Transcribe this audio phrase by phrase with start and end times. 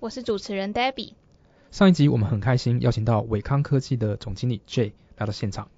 [0.00, 1.14] 我是主持人 Debbie。
[1.72, 5.70] 上一集我们很开心邀请到伟康科技的总经理 Jay 来到现场，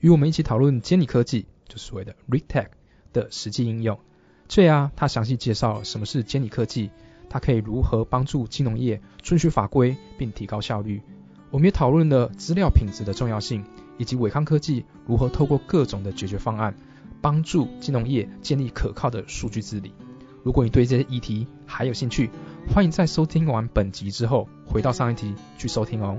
[0.00, 2.68] 与我们一起讨论监理科技，就是所谓的 RegTech
[3.12, 4.00] 的实际应用。
[4.48, 6.90] Jay 啊，他详细介绍什么是监理科技，
[7.28, 11.02] 它可以如何帮助金融业遵循法规并提高效率。
[11.50, 13.62] 我们也讨论了资料品质的重要性，
[13.98, 16.74] 以及伟康科技如何透过各种的解决方案。
[17.20, 19.92] 帮助金融业建立可靠的数据治理。
[20.44, 22.30] 如果你对这些议题还有兴趣，
[22.74, 26.18] 欢迎在收听完本集之后，回到上一集去收听哦。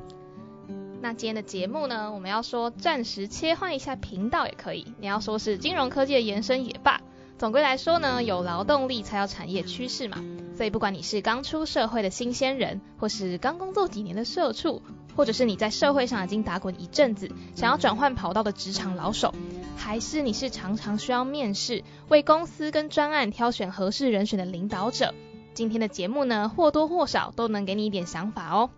[1.01, 6.99] 那今天的节目呢，我们要说暂时切换一下频道也可以，你要说是金融科技的延伸也罢。
[7.37, 10.25] 总归来说呢，有劳动力才有产业趋势嘛。
[10.55, 14.81] 所以不管你是刚出社会的新鲜人，或是刚工作几年的社畜，
[15.15, 19.35] 或者是你在社会上已经打滚一阵子，想要转换跑道的职场老手，
[19.75, 25.13] 还是你是常常需要面试，为公司跟专案挑选合适人选的领导者，
[25.57, 28.69] 今天的节目呢，或多或少都能给你一点想法哦。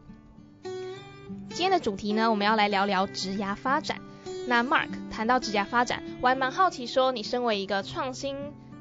[0.63, 3.99] 今天的主题呢，我们要来聊聊职涯发展。
[4.47, 8.38] 那 Mark 谈到职涯发展，我还蛮好奇，说你身为一个创新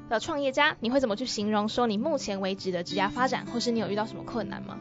[0.07, 4.77] 的创业家，你会怎么去形容说你目前为止的职涯发展，或是你有遇到什么困难吗？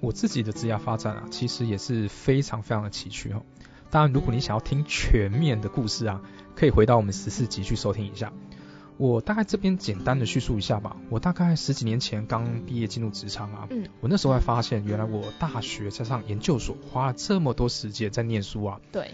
[0.00, 3.42] 我自己的职涯发展啊，其实也是非常非常的崎岖哦。
[3.88, 6.20] 当然，如果你想要听全面的故事啊，
[6.56, 8.32] 可以回到我们十四集去收听一下。
[8.96, 10.96] 我大概这边简单的叙述一下吧。
[11.10, 18.80] 我大概十几年前刚毕业进入职场啊，嗯，我那时候还发现，原来我大学加上研究所花了这么多时间在念书啊。
[18.90, 19.10] 对。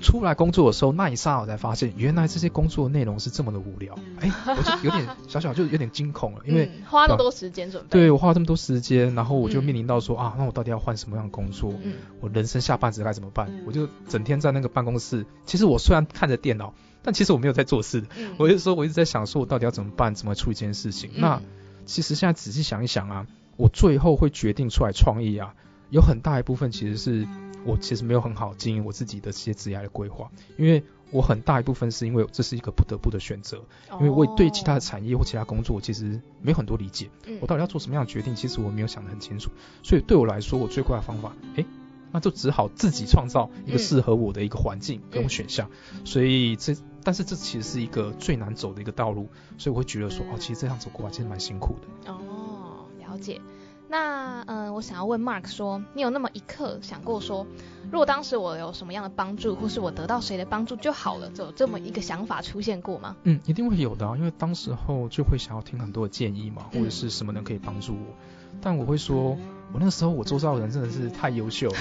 [0.00, 3.98] 出来工作的时候，那一刹那才发现，原来这些工作内容是这么的无聊。
[4.20, 7.88] 哎，我就有点小小就有点惊恐了，因为花那么多时间准备。
[7.90, 11.74] 对我花了这么多时间，然后我就面临到说啊，那我到底要换什么样的工作？
[11.82, 13.50] 嗯，我人生下半子该怎么办？
[13.66, 15.26] 我就整天在那个办公室。
[15.44, 16.72] 其实我虽然看着电脑，
[17.04, 18.02] 但其实我没有在做事。
[18.38, 20.12] 我就说，我一直在想，说我到底要怎么办？
[20.16, 21.10] 怎么处理这件事情？
[21.14, 21.40] 那
[21.86, 23.26] 其实现在仔细想一想啊，
[23.56, 25.54] 我最后会决定出来创业啊，
[25.90, 27.28] 有很大一部分其实是。
[27.66, 37.08] 我其实没有很好经营我自己的这些职业的规划，因为我很大一部分是因为这是一个不得不的选择，因为我对其他的产业或其他工作其实没有很多理解，
[37.40, 39.50] 我到底要做什么样的决定，其实我没有想得很清楚，
[39.82, 41.64] 所以对我来说，我最快的方法，哎，
[42.12, 45.70] 那就只好自己创造一个适合我的一个环境跟选项，
[46.04, 49.28] 所以这，但是这其实是一个最难走的一个道路，
[49.58, 52.10] 所以我会觉得说，哦，其实这样走过来其实蛮辛苦的。
[52.10, 53.40] 哦，了解。
[53.86, 57.46] 那嗯，我想要问 Mark 说，你有那么一刻想过说，
[57.92, 63.14] 如果当时我有什么样的帮助，或是我得到谁的帮助就好了，就这么一个想法出现过吗？
[63.22, 68.14] 嗯，一定会有的啊，因为当时候就会想要听很多的建议嘛，或者是什么人可以帮助我。
[68.60, 69.36] 但我会说，
[69.72, 71.76] 我那个时候我周遭的人真的是太优秀了，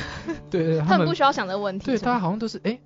[0.51, 2.79] 对 对，他们不需要想这个问题，对，大家好像都是哎，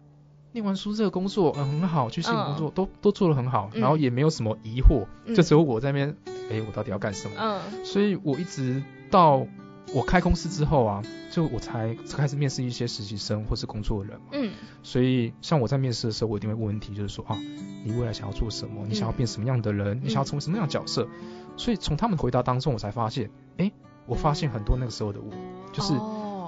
[0.57, 6.17] 念完书这个工作嗯很好，去新工作都都做得很好，然后也没有什么疑惑，就只有我在那边，
[6.51, 7.35] 哎，我到底要干什么？
[7.39, 8.83] 嗯，所以我一直。
[9.09, 9.47] 到
[9.93, 11.01] 我开公司之后啊，
[11.31, 14.25] 就我才开始面试一些实习生或是工作人嘛。
[14.33, 14.51] 嗯。
[14.83, 17.37] 所以像我在面试的时候，我一定会问问题，就是说啊，
[17.85, 18.85] 你未来想要做什么？
[18.85, 20.01] 你想要变什么样的人？
[20.03, 21.07] 你想要成为什么样的角色？
[21.55, 23.71] 所以从他们回答当中，我才发现，哎，
[24.07, 25.31] 我发现很多那个时候的我，
[25.71, 25.93] 就是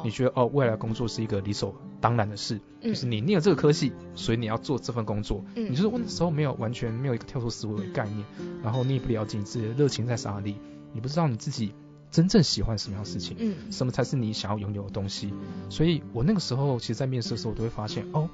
[0.03, 5.44] 你觉得哦，未来工作是一个理所当然的事，就是你念了这个科系，所以你要做这份工作。
[5.56, 5.66] 嗯。
[5.72, 8.26] 你就是问的时候没有完全没有一个跳出思维的概念，
[8.64, 10.56] 然后你也不了解你自己的热情在哪里，
[10.94, 11.74] 你不知道你自己。
[12.12, 15.32] 真正喜欢什么样的事情，嗯，什么才是你想要拥有的东西？
[15.70, 18.28] 所以我那个时候，其实，在面试的时候，我都会发现，哦，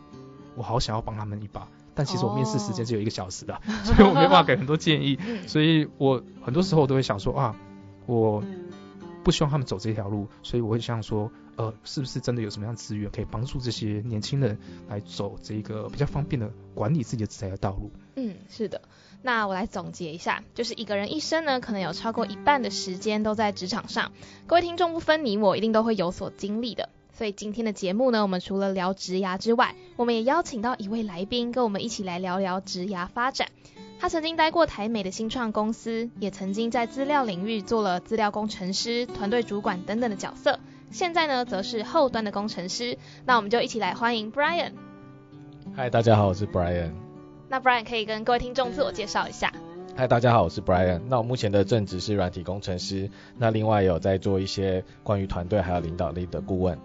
[0.55, 5.19] 我好想要帮他们一把，但其实我面试时间只有一个小时的， 所以我没办法给很多建议。
[5.45, 7.53] 所以我很多时候我都会想说，啊，
[8.05, 8.41] 我
[9.25, 14.57] 不希望他们走这条路，所以我会想说，呃，是不是真的有什么样资源可以帮助这些年轻人
[14.89, 17.91] 来走这个比较方便的管理自己的职业的道路？
[18.15, 18.81] 嗯，是的。
[19.21, 24.11] 那我来总结一下，就是一个人一生呢，可能有超过一半的时间都在职场上。
[24.47, 26.89] 各位听众不分你我，一定都会有所经历的。
[27.13, 33.47] 所以今天的节目呢，我们除了聊职涯之外，我们也邀请到一位来宾，跟我们一起来聊聊职涯发展。
[33.97, 40.59] 他曾经待过台美的新创公司，也曾经在资料领域做了资料工程师、团队主管等等的角色。
[40.91, 42.97] 现在呢，则是后端的工程师。
[43.25, 44.71] 那我们就一起来欢迎 Brian。
[45.75, 46.91] 嗨，大家好，我是 Brian。
[47.49, 49.51] 那 Brian 可以跟各位听众自我介绍一下。
[49.95, 51.01] 嗨，大家好，我是 Brian。
[51.07, 56.77] 那我目前的正职是软体工程师，那另外有在做一些关于团队还有领导力的顾问。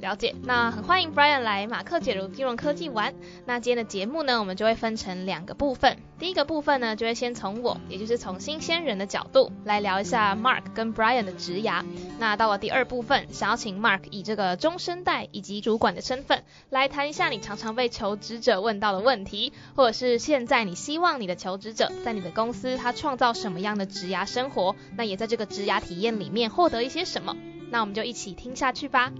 [0.00, 0.34] 了解。
[0.42, 3.14] 那很欢迎 Brian 来马克解读金融科技玩。
[3.44, 5.98] 那今天的节目呢，我们就会分成两个部分。
[6.18, 11.84] 第一个部分呢，就会先从我，也就是从新鲜人的角度来聊一下 Mark 跟 Brian 的职涯。
[12.18, 27.36] 那到了第二部分，想要请 Mark 以这个中生代以及主管的身份，来谈一下你常常被求职者问到的问题，或者是现在你希望你的求职者在你的公司他创造什么样的职涯生活，那也在这个职涯体验里面获得一些什么。
[27.68, 29.12] 那我们就一起听下去吧。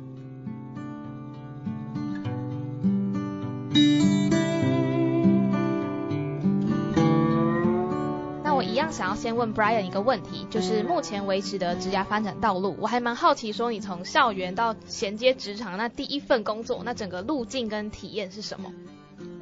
[8.43, 18.73] 那我一样想要先问 Brian 一个问题，就是目前为止的职业发展道路，我还蛮好奇，说你从校园到衔接职场，那第一份工作，那整个路径跟体验是什么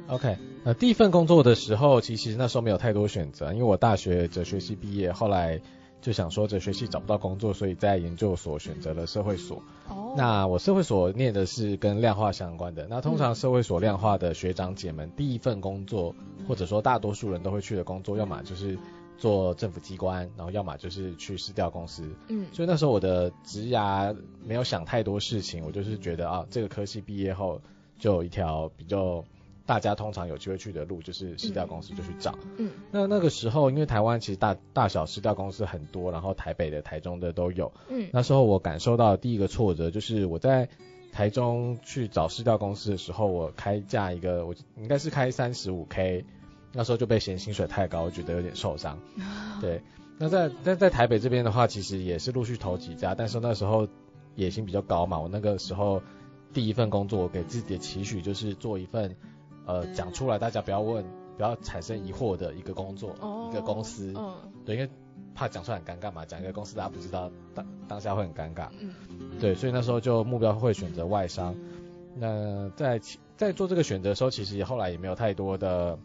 [0.07, 5.61] ？OK，呃，第一份工作的时候，其实那时候没有太多选择，因为我大学哲学系毕业，后来。
[6.05, 9.63] 就想说着学系找不到工作，所以在研究所选择了社会所。
[9.87, 10.13] 哦。
[10.15, 12.85] 那我社会所念的是跟量化相关的。
[12.87, 16.13] 那通常社会所量化的学长姐们，第一份工作
[16.47, 18.77] 或者说大多数人都会去的工作，要么就是
[19.17, 22.07] 做政府机关，然后要么就是去市调公司。
[22.27, 22.45] 嗯。
[22.53, 27.59] 所以那时候我的职涯没有想太多事情，我就是觉得啊，这个科系毕业后
[27.97, 29.25] 就有一条比较。
[29.65, 40.69] 大家通常有机会去的路就是市调公司就去找，嗯，那那个时候因为台湾其实大大小市调公司很多，然后台北的、台中的都有，嗯，那时候我感受到第一个挫折就是我在
[41.11, 46.25] 台中去找市调公司的时候，我开价一个我应该是开三十五 K，
[46.71, 48.99] 那时候就被嫌薪水太高，我觉得有点受伤，
[49.61, 49.81] 对，
[50.19, 53.87] 那在在在台北这边的话，其实也是陆续投几家，但是那时候
[54.35, 56.03] 野心比较高嘛，我那个时候
[56.53, 59.15] 第一份工作我给自己的期许就是做一份。
[59.65, 61.03] 呃，讲出来大家不要问，
[61.37, 63.15] 不要产生疑惑的一个工作，
[63.49, 64.13] 一个公司，
[64.65, 64.89] 对，因为
[65.33, 68.93] 怕讲出来很尴尬嘛，讲一个公司大家不知道，当当下会很尴尬，嗯，
[69.39, 71.55] 对，所以那时候就目标会选择外商。
[72.17, 73.01] 那在
[73.35, 75.99] 在做这个选择的时候，其实后来也没有太多的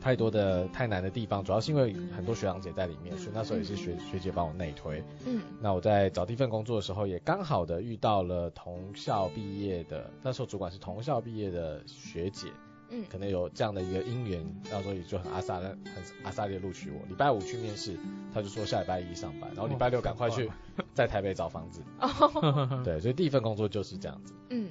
[0.00, 5.04] 太多的太难的地方，主要是因为很多学长姐在里面，所以那时候也是学学姐帮我内推。
[5.26, 12.48] 嗯，那我在找第一份工作的时候，也刚好的遇到了同校毕业的，那时候主管是同校毕业的学姐。
[12.90, 17.00] 嗯，可能有这样的一个因缘，到时候也就很阿萨的很阿萨的录取我。
[17.08, 17.98] 礼拜五去面试，
[18.32, 20.50] 他就说下礼拜一上班，然后礼拜六赶快去
[20.94, 21.82] 在台北找房子。
[22.00, 24.34] 哦， 对，所以第一份工作就是这样子。
[24.50, 24.70] 嗯，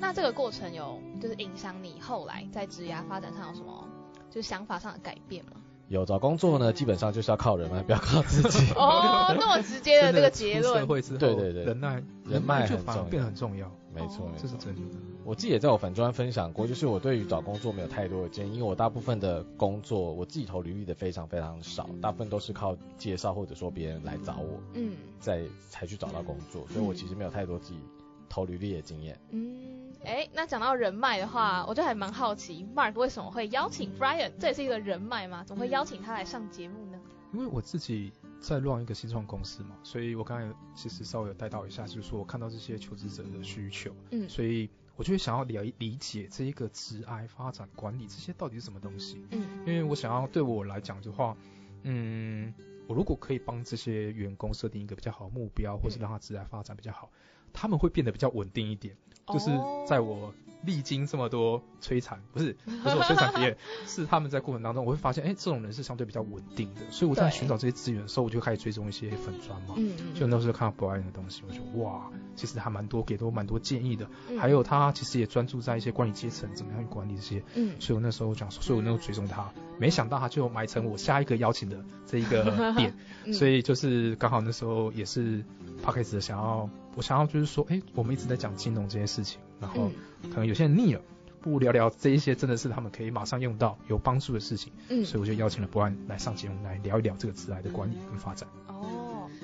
[0.00, 3.86] 那这个过程有就是影响你后来在职涯发展上有什么
[4.30, 5.52] 就是想法上的改变吗？
[5.88, 8.72] 有找工作呢，基本上就是要靠人脉，不要靠自己。
[8.74, 10.80] 哦，那么直接的这个结论。
[10.80, 13.70] 社会之后，对对对，人脉人脉很重要，变得很重要。
[14.00, 14.80] 没错，这是真的。
[15.24, 27.80] 我自己也在我粉专分享过，就是我对于找工作没有太多的建议，因为我大部分的工作我自己投履历的非常非常少，大部分都是靠介绍或者说别人来找我，嗯，再才去找到工作，所以我其实没有太多自己
[28.28, 29.18] 投履历的经验。
[29.30, 35.44] 嗯，哎，那讲到人脉的话，我就还蛮好奇，Mark 为什么会邀请 Brian，这也是一个人脉吗？
[35.44, 36.98] 怎么会邀请他来上节目呢？
[37.34, 44.68] 因为我自己在乱一个新创公司嘛，所以我刚才其实稍微有带到一下，就是说我看到这些求职者的需求，嗯，所以。
[44.98, 51.36] 我就会想要理理解这一个职癌发展管理这些到底是什么东西，嗯，因为我想要对我来讲的话，
[51.84, 52.52] 嗯，
[52.88, 57.12] 我如果可以帮这些员工设定一个比较好的目标，或是让他职癌发展比较好，
[57.52, 58.96] 他们会变得比较稳定一点，
[59.28, 59.52] 就是
[59.86, 60.34] 在我。
[60.62, 82.94] 历经这么多摧残，不是 不是我摧残别人，是他们在过程当中，我会发现，哎，这种人是相对比较稳定的，所以我在寻找这些资源的时候，我就开始追踪一些粉砖嘛，嗯就那时候看到 Brian 的东西，我就哇，其实还蛮多，给我蛮多建议的，还有他其实也专注在一些管理阶层怎么样去管理这些，嗯，所以我那时候讲，所以我那时候追踪他，没想到他就埋成我下一个邀请的这一个 点，
[83.32, 85.44] 所以就是刚好那时候也是
[85.82, 89.38] p 开始 a 想要，我想要就是说，哎，我们一直在讲金融这件事情。
[89.60, 89.88] 然后
[90.30, 91.00] 可能有些人腻了，
[91.40, 94.72] 不如聊聊这一些真的是他们可以马上用到有帮助的事情。
[94.88, 98.48] 嗯，所以我就邀请了 Brian 来上节目来聊一聊这个职癌的管理跟发展。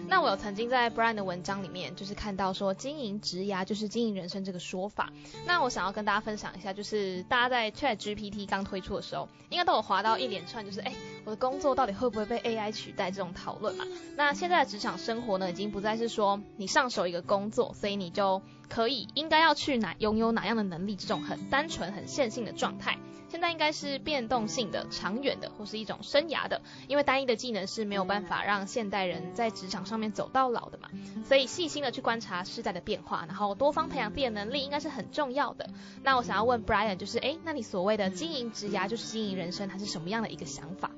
[0.09, 5.11] 那我有曾经在 Brian 的文章里面就是看到说经营职涯就是经营人生这个说法。
[5.47, 10.93] 那我想要跟大家分享一下，就是大家在 Chat GPT 刚推出的时候，应该都有划到一连串就是哎
[11.25, 13.85] 我的工作到底会不会被 AI 取代这种讨论嘛。
[14.17, 30.89] 那现在的职场生活呢，已经不再是说你上手一个工作，所以你就可以应该要去哪拥有哪样的能力，这种很单纯很线性的状态，现在应该是变动性的、长远的，或是一种生涯的，因为单一的技能是没有办法让现代人在职场上面走到老的嘛。
[31.25, 35.69] 所以细心的去观察时代的变化，然后多方培养自己的能力，应该是很重要的。
[36.03, 40.91] 那我想要问 Brian，就是哎，那你所谓的经营职涯就是经营人生，它是什么样的一个想法？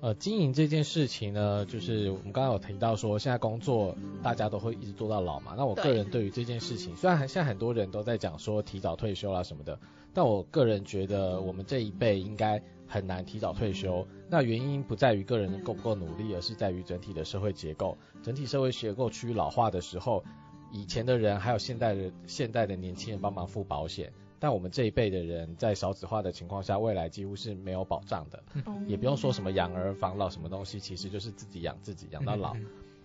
[0.00, 5.54] 呃，经营这件事情呢，就是我们刚刚有提到说，现在工作大家都会一直做到老嘛。
[5.56, 9.76] 那我个人对于这件事情，虽然现在很多人都在讲说提早退休啦什么的，
[10.14, 14.06] 但我个人觉得我们这一辈应该很难提早退休。
[14.28, 17.98] 那原因不在于个人够不够努力，而是在于整体的社会结构。
[18.22, 20.22] 整体社会结构趋于老化的时候，
[20.70, 24.12] 以前的人还有现代的现代的年轻人帮忙付保险。
[24.40, 28.42] 但我们这一辈的人在少子化的情况下，未来几乎是没有保障的，
[28.86, 32.56] 也不用说什么养儿防老什么东西，其实就是自己养自己，养到老。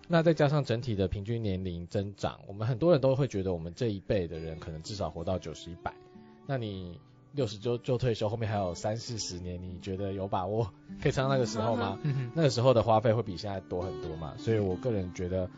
[0.08, 5.94] 那再加上整体的平均年龄增长，我们很多人都会觉得我们这一辈的人可能至少活到九十一百。
[6.46, 7.00] 那你
[7.32, 10.72] 六十就就退休，后面还有三四十年，你觉得有把握
[11.02, 11.98] 可以撑到那个时候吗？
[12.36, 14.36] 那个时候的花费会比现在多很多嘛？
[14.38, 15.50] 所以我个人觉得，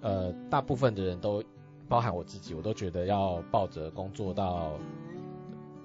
[0.00, 1.42] 呃，大部分的人都，
[1.88, 4.78] 包含我自己，我都觉得要抱着工作到。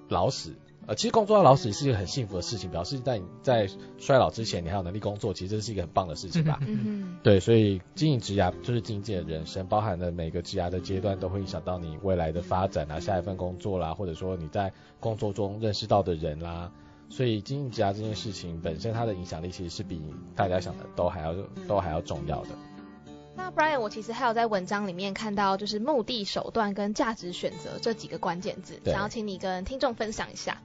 [0.08, 0.54] 老死，
[0.86, 6.58] 呃，其实工作到老死是一个很幸福的事情，表示在你在衰老之前，你还有能力工作，其实这是一个很棒的事情吧。
[6.60, 16.70] 嗯对，所以经营职涯就是经营自己的人生，包含了每个职涯的阶段都会影响到你未来的发展啊，下一份工作啦，或者说你在工作中认识到的人啦，
[17.08, 20.00] 所以经营职涯这件事情本身它的影响力其实是比
[20.36, 21.34] 大家想的都还要
[21.66, 22.50] 都还要重要的。
[23.36, 30.62] 那 Brian，我其实还有在文章里面看到，就是目的、手段跟价值选择这几个关键字，想要请你跟听众分享一下。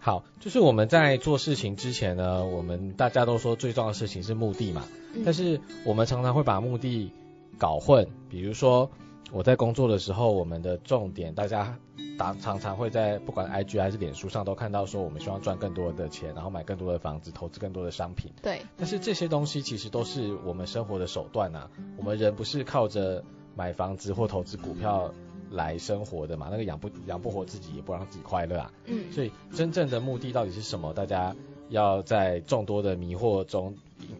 [0.00, 4.84] 好，就是我们在做事情之前呢，我们大家都说最重要的事情是目的嘛，
[5.24, 7.10] 但是我们常常会把目的
[7.58, 8.90] 搞混，比如说。
[9.32, 11.76] 我在工作的时候，我们的重点，大家
[12.18, 18.32] 常常常会在不管 IG 还是脸书上都看到说，我们希望赚更多的钱，然后买更多的房子，投资更多的商品。
[18.42, 18.62] 对。
[18.76, 21.68] 但是这些东西其实都是我们生活的手段呐。
[21.96, 23.24] 我们人不是靠着
[23.56, 25.12] 买房子或投资股票
[25.50, 26.48] 来生活的嘛？
[26.50, 28.72] 那个养不养不活自己，也不让自己快乐啊。
[28.86, 29.12] 嗯。
[29.12, 30.92] 所以真正的目的到底是什么？
[30.92, 31.34] 大家
[31.68, 33.74] 要在众多的迷惑中。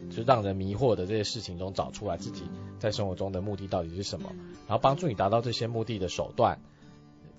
[0.09, 2.43] 就让人迷惑的这些事情中找出来自己
[2.79, 4.31] 在生活中的目的到底是什么，
[4.67, 6.59] 然后帮助你达到这些目的的手段，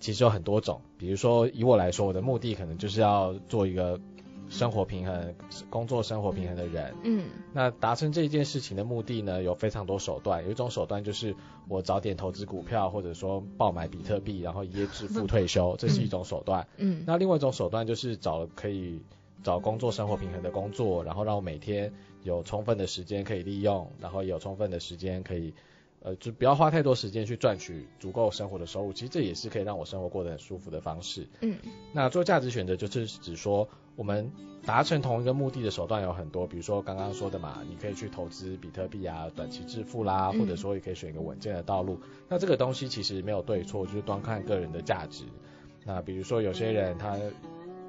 [0.00, 0.80] 其实有很多种。
[0.98, 4.00] 比如说以我来说，我的目的可能就是要做一个
[4.48, 5.34] 生活平衡、
[5.70, 6.94] 工作生活平衡的人。
[7.04, 7.26] 嗯。
[7.52, 10.44] 那达成这一件事情的目的呢，有非常多手段。
[10.44, 11.34] 有一种手段就是
[11.68, 16.66] 我早点投资股票，或者说爆买比特币，然后一夜致富退休，这是一种手段。
[16.76, 17.04] 嗯。
[17.06, 19.00] 那另外一种手段就是找可以
[19.42, 21.92] 找工作生活平衡的工作，然后让我每天。
[22.22, 25.54] 有充分的时间可以利用，然后有充分的时间可以，
[26.02, 28.92] 呃，就不要花太多时间去赚取足够生活的收入。
[28.92, 31.26] 其实这也是可以让我生活过得很舒服的方式。
[31.40, 31.56] 嗯，
[31.92, 34.30] 那做价值选择就是指说，我们
[34.64, 41.98] 达成同一个目的的手段有很多，比如说刚刚说的嘛，你可以去投资比特币啊，短期致富啦，或者说也可以选一个稳健的道路。
[42.28, 45.24] 那这个东西其实没有对错，就是端看个人的价值。
[45.84, 47.18] 那比如说有些人他。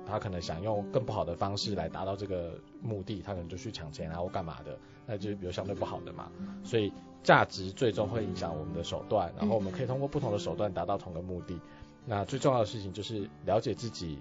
[0.09, 6.31] 他可能想用更不好的方式来达到这个目的，他可能就去抢钱啊或干嘛的，那就比如相对不好的嘛。
[6.63, 6.93] 所以
[7.23, 11.59] 价值最终会影响我们的手段，然后我们可以通过不同的手段达到同个目的。
[12.05, 14.19] 那最重要的事情就是了解自己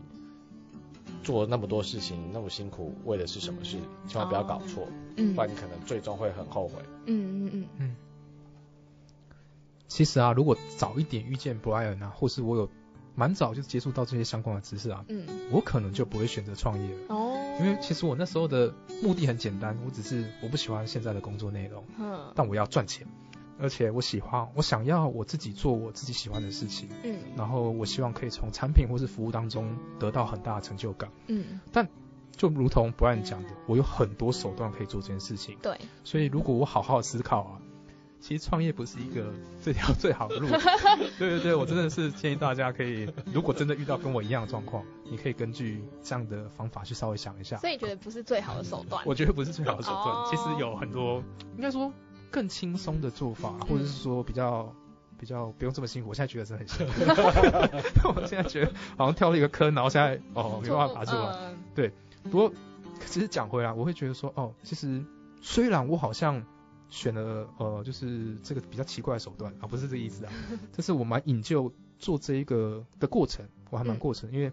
[1.23, 6.83] 做那么多事情那么辛苦为的是什么事，千万不要搞错，不然你可能最终会很后悔。
[7.07, 7.97] 嗯嗯嗯嗯。
[9.88, 12.69] 其实啊，如果早一点遇见 Brian 啊，或是我有。
[13.19, 23.07] 蛮早就接触到这些相关的知识啊，嗯，我可能就不会选择创业了哦，因为其实我那时候的目的很简单，我只是我不喜欢现在的工作内容，嗯，但我要赚钱，
[23.59, 31.89] 而且我喜欢，我想要我自己做我自己喜欢的事情，嗯，然后我希望可以从产品或是服务当中得到很大的成就感，嗯，但
[32.37, 37.61] 就如同 Brian 讲的，我有很多手段可以做这件事情，对，所以如果我好好思考啊。
[38.20, 39.32] 其实创业不是一个
[39.62, 40.49] 这条最好的路，
[41.18, 47.56] 对对对，我真的是建议大家可以，如果真的遇到跟我一样的状况，你可以根据这样的方法去稍微想一下。
[47.58, 49.02] 所以你觉得不是最好的手段？
[49.06, 51.23] 我觉得不是最好的手段，其实有很多，
[51.56, 51.92] 应该说
[52.30, 54.75] 更轻松的做法，或者是说比较
[55.20, 56.08] 比较不用这么辛苦。
[56.08, 56.92] 我现在觉得是很辛苦，
[58.16, 61.54] 我现在觉得好像跳了一个坑，然后现在哦没办法爬出来。
[61.75, 61.92] 对，
[62.25, 62.52] 不过
[63.04, 65.04] 其实讲回来，我会觉得说哦，其实
[65.40, 66.42] 虽然我好像。
[66.88, 70.33] 选了呃，就是这个比较奇怪的手段啊，不是这个意思啊，
[70.73, 74.52] 这是我蛮引咎做这一个的过程，我还蛮过程，因为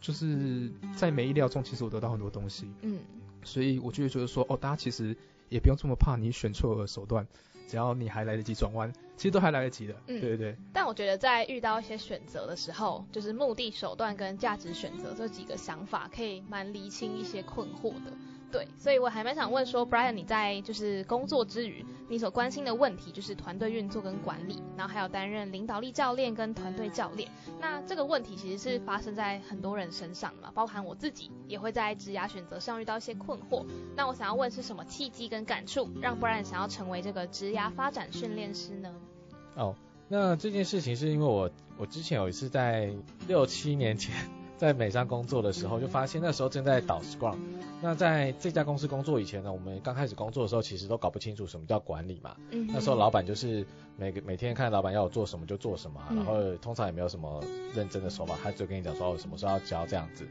[0.00, 3.00] 就是在没意料中，其实我得到很多东西，嗯，
[3.44, 5.16] 所以我就会觉得说，哦，大家其实
[5.48, 7.26] 也不用这么怕你选错了手段，
[7.66, 10.56] 只要你还来得及转弯，其实都还来得及的，嗯对对对。
[10.72, 18.12] 但我觉得在遇到一些选择的时候，就是目的、手段跟价值选择这几个想法，可以蛮厘清一些困惑的。
[18.50, 27.30] 对，所以我还蛮想问说，Brian，你在就是工作之余，你所关心的问题就是团队运作跟管理，然后还有担任领导力教练跟团队教练。
[27.60, 33.66] 那这个问题其实是发生在很多人身上嘛，包含我自己也会在职涯选择上遇到一些困惑。
[33.94, 38.94] 那我想要问是什么契机跟感触，让 Brian 想要成为这个职涯发展训练师呢？
[39.56, 39.74] 哦，
[40.08, 42.90] 那这件事情是因为我我之前有一次在
[43.26, 44.14] 六七年前
[44.56, 47.36] 在美商工作的时候，就发现那时候正在导 Scrum。
[47.80, 52.36] 那在这家公司工作以前呢，我们刚开始工作的时候，其实都搞不清楚什么叫管理嘛。
[52.50, 52.66] 嗯。
[52.72, 53.64] 那时候老板就是
[53.96, 57.40] 每个每天看老板要我做什么就做什么，然后通常也没有什么
[57.74, 60.26] 认真的手法，他就跟你讲说什么时候要交这样子。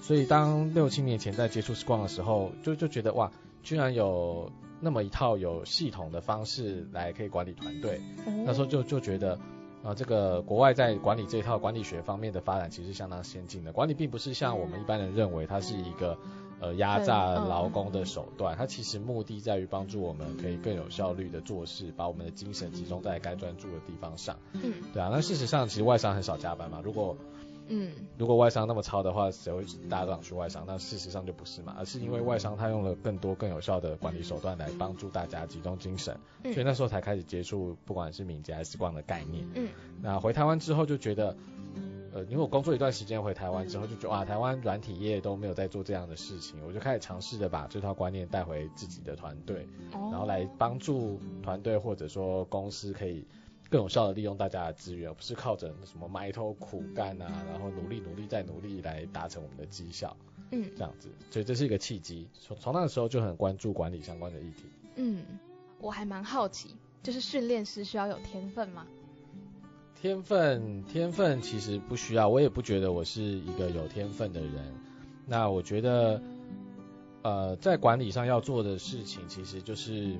[0.00, 3.32] 所以当六七年前在接触 Scrum 的时候，就就觉得哇，
[3.62, 8.00] 居然有那么一套有系统的方式来可以管理团队。
[8.44, 9.38] 那时候就就觉得
[9.82, 13.72] 啊，这个国外在管理这一套管理学方面的发展其实相当先进的。
[13.72, 16.18] 管理并不是像我们一般人认为它是一个。
[16.62, 24.36] 呃，压榨劳工的手段，它其实目的在于帮助我们可以更有效率的做事，把我们的精神集中在该专注的地方上。
[24.52, 26.80] 嗯，对啊，那事实上其实外商很少加班嘛。
[26.84, 27.16] 如果
[27.66, 30.62] 嗯，如果外商那么超的话，谁会大家都想去外商？
[30.64, 39.44] 那事实上就不是嘛，而是因为外商他用了更多更有效的管理手段来帮助大家集中精神，所以那时候才开始接触不管是敏捷还是光的概念。
[39.56, 39.68] 嗯，
[40.00, 41.36] 那回台湾之后就觉得。
[42.12, 53.24] 呃，因为我工作一段时间回台湾之后，就觉得哇，台湾软体业都没有在做这样的事情，我就开始尝试着把这套观念带回自己的团队，然后来帮助团队或者说公司可以
[53.70, 60.14] 更有效的利用大家的资源，而不是靠着什么埋头苦干啊，然后努力努力再努力来达成我们的绩效，
[60.50, 64.64] 嗯，这样子，所以这是一个契机，从从那个时候就很关注管理相关的议题。
[64.96, 65.24] 嗯，
[65.80, 68.86] 我还蛮好奇，就是训练师需要有天分吗？
[70.02, 74.74] 天分，天分其实不需要，我也不觉得我是一个有天分的人。
[75.28, 76.20] 那我觉得，
[77.22, 80.16] 呃，在管理上要做的事情，其实就是，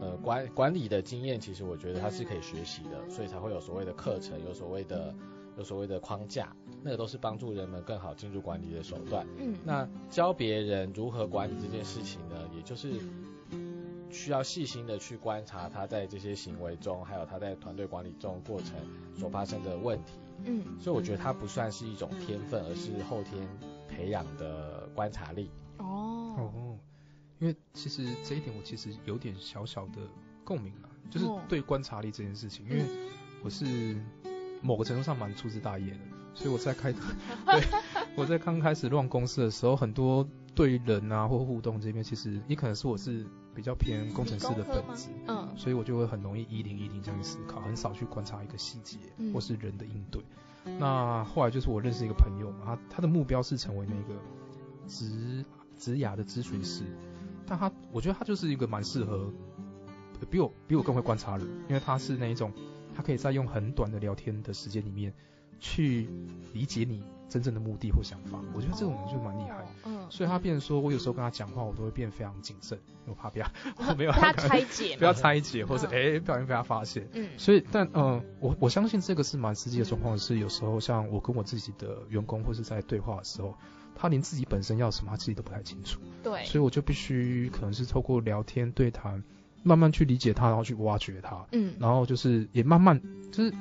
[0.00, 5.12] 呃，管管理的经验，其实我觉得它是可以学习的，所以才会有所谓的课程，有所谓的
[5.58, 9.26] 有所谓的框架，那个都是帮助人们更好进入管理的手段。
[9.38, 9.56] 嗯。
[9.64, 12.92] 那教别人如何管理这件事情呢，也就是。
[14.14, 18.76] 需要细心的去观察他在这些行为中，还有他在团队管理中过程
[19.18, 20.12] 所发生的问题。
[20.44, 23.46] 嗯，所以我觉得他不算是一种天分，而是后天
[23.88, 25.50] 培养的观察力。
[25.78, 26.78] 哦哦，
[27.40, 29.98] 因为其实这一点我其实有点小小的
[30.44, 32.84] 共鸣啊，就是对观察力这件事情，因为
[33.42, 33.96] 我是
[34.62, 35.98] 某个程度上蛮粗枝大叶的，
[36.34, 36.92] 所以我在开
[37.46, 37.62] 对
[38.16, 43.26] 我在刚开始乱公司的时候，很多对人啊或互动这边，其实也可能是我是。
[43.54, 48.98] 比较偏工程师的本质，嗯，所以我就会很容易一零一零这样去思考，很少去观察一个细节
[49.32, 50.22] 或是人的应对。
[50.78, 54.20] 那后来就是我认识一个朋友嘛，他他的目标是成为那个
[54.88, 55.44] 职
[55.78, 56.84] 职涯的咨询师，
[57.46, 59.30] 但他我觉得他就是一个蛮适合
[60.30, 62.52] 比我比我更会观察人，因为他是那一种，
[62.94, 65.12] 他可以在用很短的聊天的时间里面
[65.60, 66.08] 去
[66.52, 67.02] 理解你。
[67.34, 69.66] 真正的目的或想法，我觉得这种人就蛮厉害。
[69.86, 77.08] 嗯，所以他变说，我有时候跟他讲话，我都会变非常谨慎，我怕不要， 我没有他拆解， 不要拆解，或者哎不小心被他发现。
[77.12, 83.52] 嗯，所以但嗯，我我相信这个是蛮实际的状况，是有时候像我跟我自己的员工或是在对话的时候，
[83.96, 85.98] 他连自己本身要什么，他自己都不太清楚。
[86.22, 89.24] 对，所以我就必须可能是透过聊天对谈，
[89.64, 91.44] 慢慢去理解他，然后去挖掘他。
[91.50, 93.52] 嗯，然后就是也慢慢就是。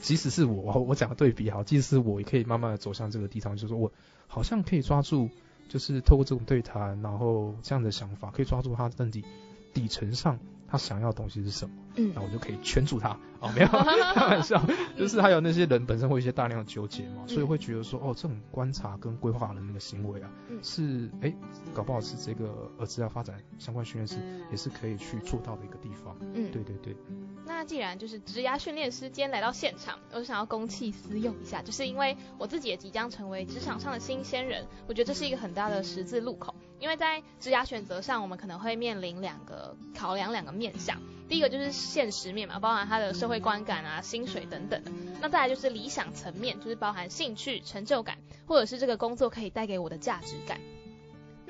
[0.00, 3.92] 即使是我，我讲的对比好，即使是我也可以慢慢的走向这个地方，就是说我
[4.26, 5.30] 好像可以抓住，
[5.68, 9.24] 就是透过这种对谈，然后这样的想法，可以抓住他到底
[9.72, 10.38] 底层上。
[10.72, 11.74] 他想要的东西是什么？
[11.96, 13.18] 嗯，那我就可以圈住他。
[13.40, 13.66] 哦，没有
[14.14, 14.64] 开玩笑，
[14.96, 20.30] 就是还有那些人本身会一些大量的纠结嘛，所以会觉得说，哦，这种观察跟规划的那个行为啊，
[20.62, 21.34] 是哎，
[21.74, 24.14] 搞不好是这个儿子要发展相关训练师
[24.52, 26.16] 也是可以去做到的一个地方。
[26.20, 26.96] 嗯，对对对。
[27.44, 36.54] 那既然就是职涯训练师今天来到现场，我想要公器私用一下，就是因为我自己也即将成为职场上的新鲜人，我觉得这是一个很大的十字路口。
[36.78, 40.98] 因为在职涯选择上，我们可能会面临两个考量，两个面向。
[41.28, 44.90] 第一个就是现实面嘛，包含他的社会观感啊、薪水等等的。
[45.20, 50.58] 那再来就是理想层面，就是包含兴趣、成就感，或者是这个工作可以带给我的价值感。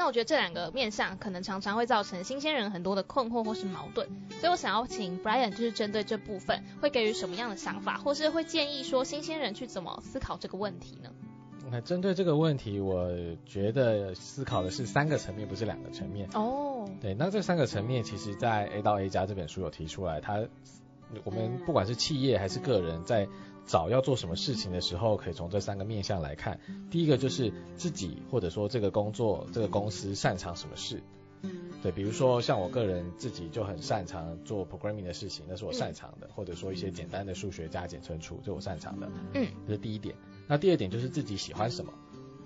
[0.01, 4.09] 那我觉得这两个面向可能常常会造成新鲜人很多的困惑或是矛盾。
[4.41, 11.11] 所以我想要请 Brian 就是针对这部分会给予什么样的想法，或是会建议说新鲜人去怎么思考这个问题呢？
[11.71, 13.11] 那针对这个问题，我
[13.45, 16.27] 觉得思考的是三个层面，不是两个层面。
[16.33, 16.89] 哦。
[17.03, 20.47] 对，那这三个层面，其实在 A 到 A 加这本书有提出来，它
[21.25, 23.29] 我们不管是企业还是个人，在
[23.71, 26.59] 找要做什么事情的时候，可以从这三个面向来看。
[26.91, 31.01] 第一个就是自己或者说这个工作、这个公司擅长什么事。
[31.81, 39.09] 对，比如说像我个人自己就很擅长做 programming 的事情，那是我擅长的，或者说一些简单的数学加减乘除，这我擅长的。
[39.35, 40.17] 嗯，这是第一点。
[40.49, 41.93] 那第二点就是自己喜欢什么。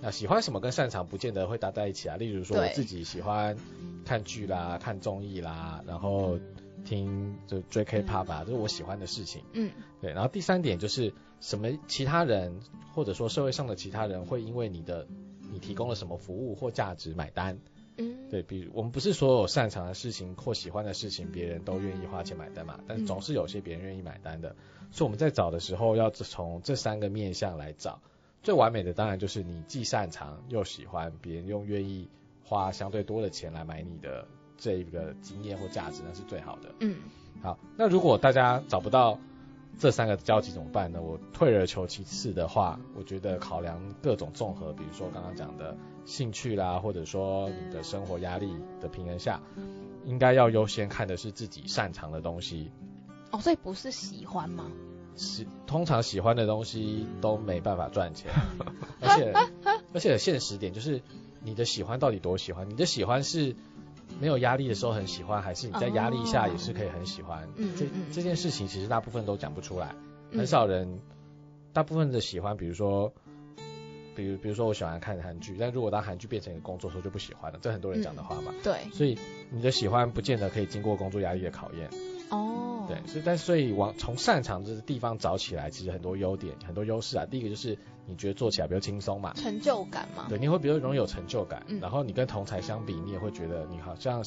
[0.03, 2.17] 那喜欢什么跟擅长不见得会搭在一起啊。
[2.17, 3.57] 例如说我自己喜欢
[4.05, 6.39] 看剧啦、看综艺啦，然后
[6.85, 9.43] 听就追 K-pop 啊，这是我喜欢的事情。
[9.53, 9.71] 嗯，
[10.01, 10.13] 对。
[10.13, 12.61] 然后第三点就是什么其他人
[12.95, 15.07] 或者说社会上的其他人会因为你的
[15.51, 17.59] 你提供了什么服务或价值买单。
[17.97, 24.57] 嗯，对比如我们不是所有擅长的事情或喜欢的事情别人都愿意花钱买单嘛，但总是有些别人愿意买单的。
[24.91, 28.01] 所以我们在找的时候要从这三个面向来找。
[28.43, 32.09] 最完美的当然就是你既擅长又喜欢，别人又愿意
[32.45, 36.75] 花相对多的钱来买你的这一个经验或价值，那是最好的。
[36.81, 36.97] 嗯，
[37.43, 39.19] 好，那如果大家找不到
[39.79, 41.01] 这三个交集怎么办呢？
[41.03, 49.41] 我退而求其次的话，我觉得考量各种综合，比如说刚刚讲的兴趣啦，或者说你的生活压力的平衡下，
[50.05, 52.71] 应该要优先看的是自己擅长的东西。
[53.33, 54.71] 哦，所以不是喜欢吗？
[55.17, 58.33] 喜通常喜欢的东西都没办法赚钱，
[59.01, 59.33] 而且
[59.93, 61.03] 而且现实点就是
[61.41, 62.69] 你的喜欢到底多喜欢？
[62.69, 63.55] 你的喜欢是
[64.21, 67.49] 没有压力的时候很喜欢，还是你在压力下也是可以很喜欢？
[67.77, 69.95] 这这件事情其实大部分都讲不出来，
[70.33, 71.01] 很少人
[71.73, 73.13] 大部分的喜欢，比如说
[74.15, 78.55] 比如比如说我喜欢看韩剧，但如果当韩剧变成一个工作时候就不喜欢了，这很多人讲的话嘛。
[78.63, 79.19] 对，所以
[79.51, 81.91] 你的喜欢不见得可以经过工作压力的考验。
[82.31, 87.27] 哦，对，所以但所以往从擅长这个地方找起来，其实很多优点，很多优势啊。
[87.27, 91.65] 第一个就是你觉得做起来比较轻松嘛，成就感嘛，对，你会比较容易有成就感。
[91.81, 94.25] 然后你跟同才相比，你也会觉得你好像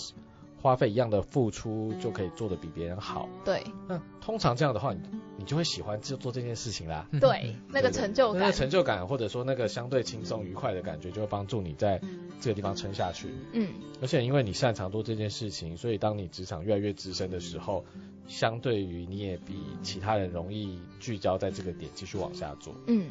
[0.62, 3.30] 花费一样的付出就可以做得比别人好。
[3.46, 5.00] 对，那通常这样的话，你
[5.38, 7.08] 你就会喜欢就做这件事情啦。
[7.22, 12.02] 对，那个成就感，那个成就感或者说那个相对轻松愉快的感觉，就会帮助你在
[12.42, 13.30] 这个地方撑下去。
[13.54, 13.70] 嗯，
[14.02, 17.86] 而且因为你擅长做这件事情，所以当你职场越来越资深的时候，
[18.28, 22.74] 相对于你也比其他人容易聚焦在这个点继续往下做。
[22.88, 23.10] 嗯，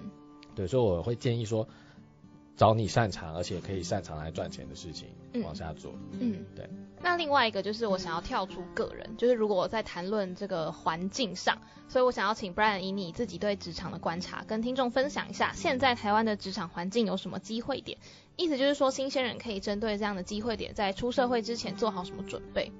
[0.54, 1.68] 对，所以我会建议说。
[2.56, 5.08] 找你擅长而且可以擅长来赚钱的事情
[5.44, 5.92] 往下做。
[6.12, 6.68] 嗯，对。
[7.02, 17.98] 那另外一个就是我想要跳出个人，就是如果我在谈论这个环境上，所以我想要请 Brian 以你自己对职场的观察，跟听众分享一下现在台湾的职场环境有什么机会点。
[18.36, 22.72] 意思就是说，新鲜人可以针对这样的机会点，在出社会之前做好什么准备？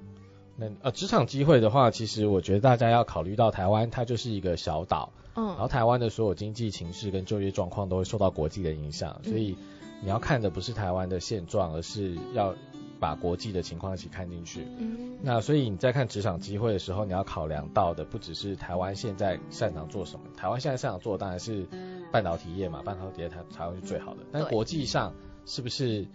[0.56, 5.12] 那呃，职场机会的话，其实我觉得大家要考虑到台湾，它就是一个小岛。
[5.34, 9.54] 嗯，然后台湾的所有经济情势跟就业状况都会受到国际的影响，所以
[10.02, 12.54] 你要看的不是台湾的现状，而是要
[12.98, 14.66] 把国际的情况一起看进去。
[14.78, 21.66] 嗯，那所以你在看职场机会的时候，你要考量到的不只是台湾现在擅长做什么，台湾现在擅长做的当然是
[22.10, 25.12] 半导体业嘛，半导体业台台湾是最好的，但国际上
[25.44, 26.06] 是不是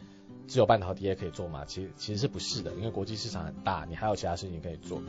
[0.52, 1.64] 只有半导体业可以做嘛？
[1.66, 5.02] 其实其实是不是的，因为国际市场很大，你还有其他事情可以做。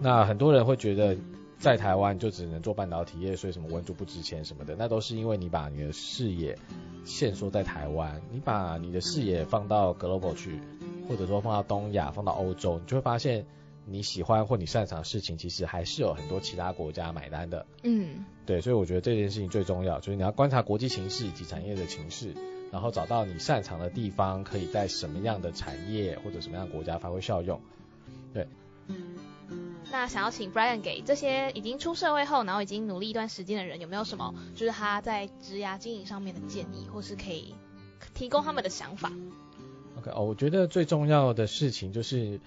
[0.00, 1.16] 那很多人会觉得。
[1.60, 6.56] 在台湾就只能做半导体业，所以什么文竹不值钱什么的，那都是因为你把你的视野
[7.04, 10.58] 限缩在台湾，你把你的视野放到 global 去，
[11.06, 13.44] 或者说放到东亚、放到欧洲，你就会发现
[13.84, 17.66] 你喜欢或你擅长的事情，其实还是有很多其他国家买单的。
[17.82, 22.32] 嗯，对，所以我觉得这件事情最重要，就是你要观察国际形势以及产业的情势，
[22.70, 27.60] 然后找到你擅长的地方，可以在什么样的产业或者什么样的国家发挥效用。
[28.32, 28.46] 对。
[29.92, 37.56] 那想要请 Brian 给这些已经出社会后，然后已经努力一段时间的人，有没有什么就是他在职涯经营上面的建议，或是可以
[38.14, 39.10] 提供他们的想法
[39.98, 42.40] ？OK 哦，我觉得最重要的事情就是，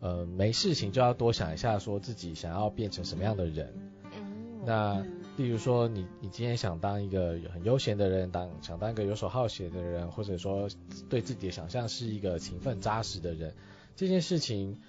[0.00, 3.74] 呃，没事情就要多想一下，说自己想要变成什么样的人。
[4.04, 4.62] 嗯。
[4.64, 5.04] 那
[5.36, 10.68] 例如说，你你今天想当一个很悠闲的人，当想当一个游手好闲的人，或者说
[11.08, 13.54] 对自己的想象是一个勤奋扎实的人，
[13.96, 14.80] 这件事情。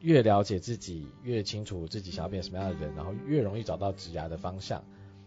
[0.00, 4.84] 越了解自己，越清楚自己想要变什么样的人，然后越容易找到职涯的方向。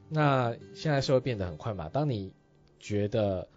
[0.07, 2.31] 那现在社会变得很快嘛，当你
[2.79, 3.49] 觉得，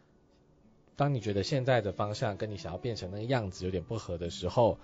[0.97, 4.81] 当你觉得现在的方向跟你想要变成那个样子有点不合的时候，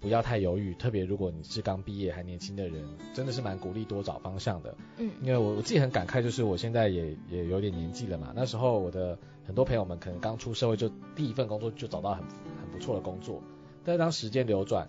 [0.00, 0.74] 不要太犹豫。
[0.74, 2.82] 特别如果你是刚毕业还年轻的人，
[3.14, 4.74] 真的是蛮鼓励多找方向的。
[4.96, 8.32] 嗯，因为我我自己很感慨，就是我现在也也有点年纪了嘛。
[8.34, 13.42] 那时候我的很多朋友们可能刚出社会就第一份工作就找到很很不错的工作，
[13.84, 14.88] 但是当时间流转。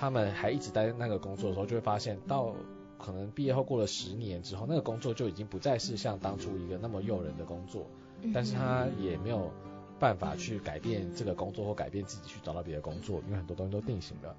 [0.00, 2.54] 他们还一直待在那个工作的时候，就会发现到
[2.98, 7.84] 可能毕业后过了十年之后，那个工作就已经不再是像当初一个那么诱人的工作，
[8.32, 9.50] 但是他也没有
[9.98, 14.36] 办法去改变这个工作或改变自己去找到别的工作，因为很多东西都定型了。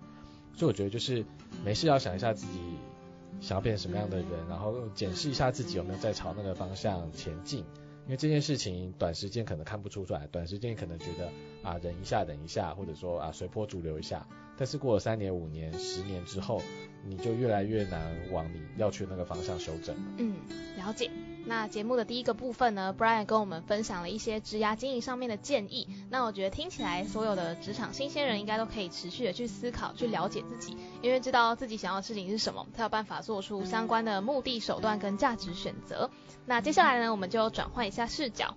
[0.53, 1.25] 所以我觉得就是
[1.63, 2.59] 没事要想一下自己
[3.39, 7.63] 想要变成什么样的人，然后检视一下自己有没有在朝那个方向前进。
[8.05, 11.29] 因为这件事情短时间可能看不出来，短时间可能觉得
[11.61, 14.25] 啊忍一下忍一下，或者说啊随波逐流一下，
[14.57, 16.59] 但是过了三年五年十年之后，
[17.05, 19.95] 你就越来越难往你要去那个方向修正。
[20.17, 20.33] 嗯，
[20.75, 21.11] 了解。
[21.49, 25.87] 那节目的第一个部分呢，Brian 跟我们分享了一些职涯经营上面的建议。
[26.11, 36.11] 那我觉得听起来，所有的职场新鲜人应该都可以持续的去思考，去了解自己，因为知道自己想要的事情是什么，才有办法做出相关的目的、手段跟价值选择。
[36.45, 38.55] 那接下来呢，我们就转换一下视角。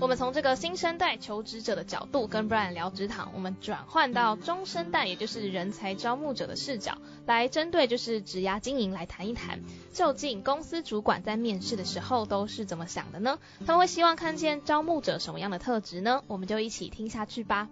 [0.00, 9.60] 我们从这个新生代求职者的角度跟 Brian 聊职场，我们转换到中生代，也就是人才招募者的视角，来针对就是职涯经营来谈一谈，
[9.92, 13.38] 究竟公司主管在面试的时候都是怎么想的呢？
[13.66, 16.22] 他们会希望看见招募者什么样的特质呢？
[16.28, 17.68] 我们就一起听下去吧。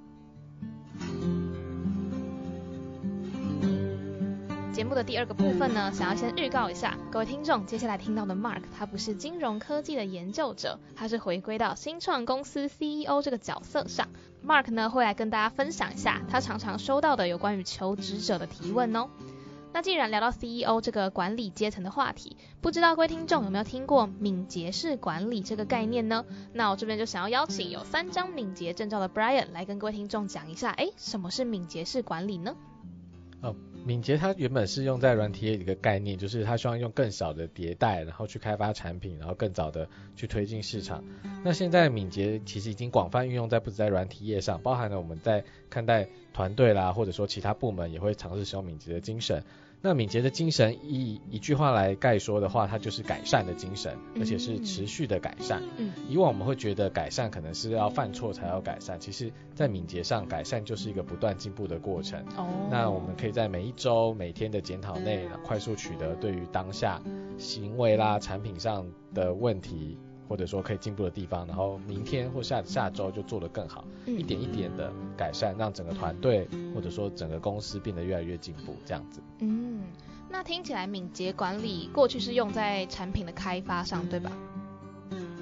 [4.89, 14.09] 目的第二个部分呢，想要先预告一下各位听众，接下来听到的 Mark，他不是金融科技的研究者，他是回归到新创公司 CEO 这个角色上。
[14.43, 19.11] Mark 呢会来跟大家分享一下他常常收到的有关于求职者的提问哦。
[19.75, 26.25] 那既然聊到 CEO 这个管理阶层的话题，不知道各位听众有没有听过敏捷式管理这个概念呢？
[26.55, 32.57] 那我这边就想要邀请有三张敏捷证照的 Brian 来跟各位听众讲一下，哎，什么是敏捷式管理呢？
[33.79, 33.85] 哦。
[33.87, 41.05] 敏捷它原本是用在软体业的一个概念，就是它希望用更少的迭代，然后去开发产品，然后更早的去推进市场。
[41.45, 49.43] 那现在敏捷其实已经广泛运用在不止在软体业上，包含了我们在看待团队啦，或者说其他部门也会尝试使用敏捷的精神。
[49.81, 55.63] 那敏捷的精神，以一句话来概说的话，它就是改善的精神，而且是持续的改善。
[55.77, 62.21] 嗯，以往我们会觉得改善可能是要犯错才要改善，其实，在敏捷上，改善就是一个不断进步的过程。
[62.37, 67.01] 哦，那我们可以在每一周、每天的检讨内，快速取得对于当下
[67.39, 69.97] 行为啦、产品上的问题。
[70.29, 79.21] 或者说可以进步的地方，然后明天或下下周就做得更好，一点一点的改善，让整个团队或者说整个公司变得越来越进步，这样子。
[79.39, 79.83] 嗯，
[80.29, 84.31] 那听起来敏捷管理过去是用在产品的开发上，对吧？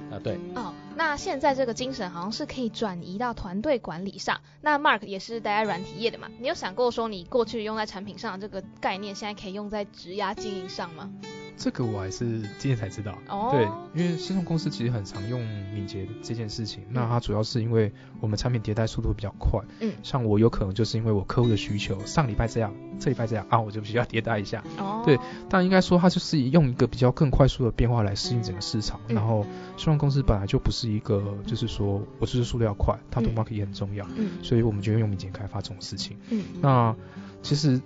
[0.09, 0.39] 啊，对。
[0.55, 4.41] 哦，那现在这个精神好像是可以转移到团队管理上。
[4.61, 11.11] 那 Mark 也是待在软体业的嘛，你有想过说你过去用在产品上的这个概念，现在可以用在职压经营上吗？
[11.57, 13.19] 这个我还是今天才知道，
[13.51, 13.65] 对，
[13.95, 15.41] 因为新创公司其实很常用
[15.73, 17.91] 敏捷这件事情，那它主要是因为
[18.21, 36.95] 我们产品迭代速度比较快，嗯，像我有可能就是因为我客户的需求，上礼拜这样，这礼拜这样啊，我就需要迭代一下，哦，对，但应该说它就是用一个比较更快速的变化来适应整个市场，然后新创公司本来就不是一个就是说我就是速度要快，它读 market 也很重要，嗯，所以我们就用敏捷开发这种事情，嗯，那
[37.43, 37.81] 其实。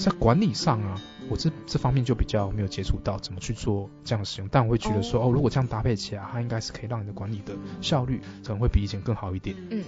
[0.00, 9.54] 在管理上啊，我这这方面就比较没有接触到怎么去做这样的使用，但我会觉得说，哦，如果这样搭配起来，它应该是可以让你的管理的效率可能会比以前更好一点。
[9.68, 9.84] 嗯，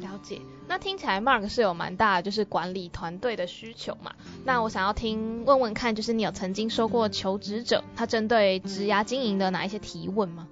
[0.00, 0.40] 了解。
[0.68, 4.12] 那听起来 Mark 是有蛮大的就是管理团队的需求嘛？
[4.44, 10.46] 那我想要听问问看，就是你有曾经收过求职者他针对职涯经营的哪一些提问吗？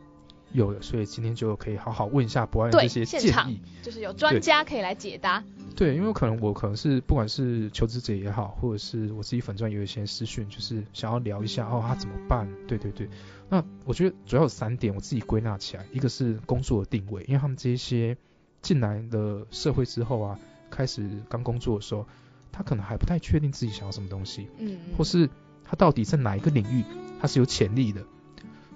[0.51, 5.45] 有的，所以今天就可以好好问一下博安这些建议，就是有专家可以来解答。
[5.77, 12.49] 对，因为可能我可能是不管是求职者也好，或者是我自己粉钻有一些私讯，就是想要聊一下哦，他怎么办？
[12.69, 13.09] 对对对，
[13.49, 18.17] 那我觉得主要有三点，我自己归纳起来，一个是工作的定位，因为他们这些
[18.63, 20.39] 进来的社会之后啊，
[20.71, 22.07] 开始刚工作的时候，
[22.53, 25.29] 他可能还不太确定自己想要什么东西，嗯，或是
[25.65, 26.85] 他到底在哪一个领域
[27.21, 28.05] 他是有潜力的。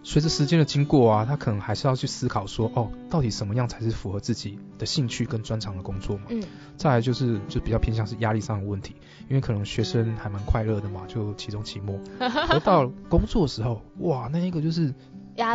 [0.02, 6.24] 随着时间的经过啊，他可能还是要去思考说，哦，到底什么样才是符合自己的兴趣跟专长的工作嘛？
[6.28, 6.42] 嗯。
[6.76, 8.94] 再来就是就比较偏向是压力上的问题，
[9.28, 11.98] 因为可能学生还蛮快乐的嘛，就期中期末。
[12.20, 14.94] 而到工作的时候，哇，那一个就是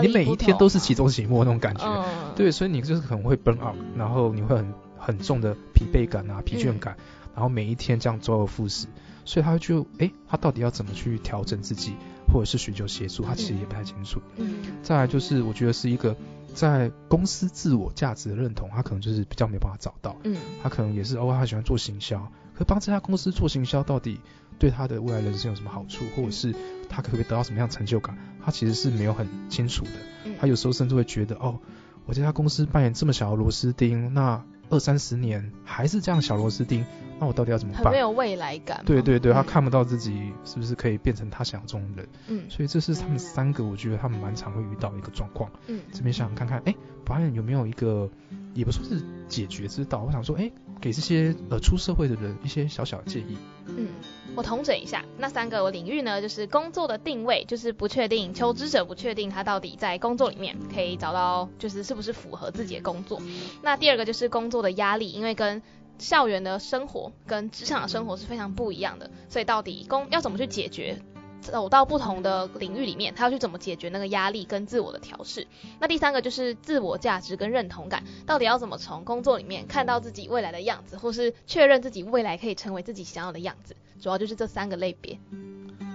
[0.02, 1.86] 你每一天都是期中期末那种感觉。
[1.86, 2.34] 嗯。
[2.36, 6.98] 对，所以你就是可能会 burn out，然后你会很很重的疲惫感啊、疲倦感，
[7.34, 8.88] 然后每一天这样周而复始，
[9.26, 11.94] 所以他就哎，他到底要怎么去调整自己？
[12.32, 14.20] 或者是寻求协助，他其实也不太清楚。
[14.38, 16.16] 嗯，再来就是我觉得是一个
[16.54, 20.16] 在公司自我价值的认同，他可能就是比较没办法找到。
[20.24, 24.20] 嗯，他可能也是哦，他喜欢做行销，可帮这家公司做行销到底
[24.58, 26.56] 对他的未来人生有什么好处，或者是
[26.90, 30.32] 他可不可以得到什么样成就感，他其实是没有很清楚的。
[30.40, 31.60] 他有时候甚至会觉得哦，
[32.08, 34.44] 我这家公司扮演这么小的螺丝钉，那。
[34.70, 36.86] 二三十年还是这样小螺丝钉，
[37.20, 37.92] 那我到底要怎么办？
[37.92, 38.82] 没有未来感。
[38.86, 42.08] 对对对，他看不到自己是不是可以变成他想要这种人。
[42.28, 45.52] 嗯，所以这是他们三个，我觉得他们蛮常会遇到一个状况。
[45.68, 48.10] 嗯，这边想看看，哎，保安有没有一个，
[48.54, 53.38] 也不说是解决之道，我想说，哎，给这些呃出社会的人一些小小的建议。
[53.68, 53.88] 嗯，
[54.36, 63.22] 我统整一下，那三个领域呢，就是工作的定位，就是不确定求职者不确定他到底在工作里面可以找到，就是是不是符合自己的工作。
[63.62, 65.62] 那第二个就是工作的压力，因为跟
[65.98, 71.02] 校园的生活跟职场的生活是非常不一样的，所以到底工要怎么去解决？
[71.44, 75.46] 走到不同的领域里面，他要去怎么解决那个压力跟自我的调试？
[75.80, 83.76] 那第三个就是自我价值跟认同感，到底要怎么从工作里面看到自己未来的样子，或是确认自己未来可以成为自己想要的样子？
[84.02, 85.20] 主要就是这三个类别。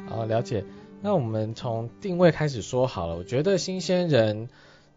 [0.09, 0.65] 好，了解。
[1.01, 3.17] 那我们从定位开始说好了。
[3.17, 4.49] 我觉得新鲜人。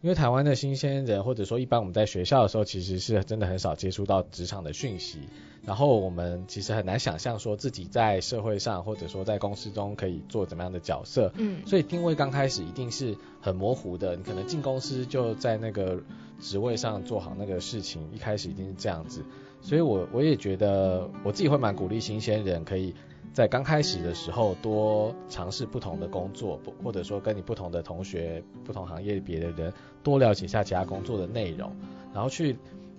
[0.02, 5.20] 因为台湾的新鲜人，或者说一般我们在学校的时候，其实是真的很少接触到职场的讯息，
[5.64, 11.32] 然后我们其实很难想象说自己在社会上，或者说在公司中可以做怎么样的角色。
[11.36, 11.62] 嗯。
[11.68, 16.02] 所以定位刚开始一定是很模糊的，你可能进公司就在那个
[16.40, 19.24] 职位上做好那个事情，一开始一定是这样子。
[19.62, 22.96] 所以我我也觉得我自己会蛮鼓励新鲜人可以。
[23.34, 31.74] 在刚开始的时候，多尝试不同的工作，不或者说跟你不同的同学、不同行业别的人多了解一下其他工作的内容，
[32.14, 32.58] 然后去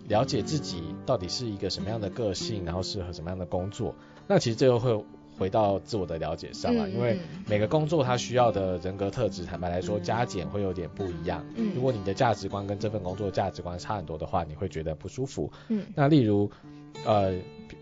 [0.08, 3.94] 了解自己到底是一个什么样的个性，然后适合什么样的工作。
[4.26, 5.04] 那其实这又会
[5.38, 11.44] 回到自我的了解上了，因为每个工作它需要的人格特质，坦白来说加减会有点不一样。
[11.74, 15.52] 如果你的价值观跟这份工作价值观差很多的话，你会觉得不舒服。
[15.68, 16.50] 嗯，那例如，
[17.04, 17.34] 呃。